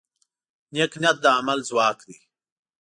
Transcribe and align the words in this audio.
نیک 0.73 0.91
نیت 1.01 1.17
د 1.23 1.25
عمل 1.37 1.59
ځواک 1.69 1.97
دی. 2.07 2.17